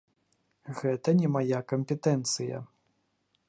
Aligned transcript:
Гэта 0.79 1.09
не 1.19 1.29
мая 1.35 1.59
кампетэнцыя. 1.73 2.57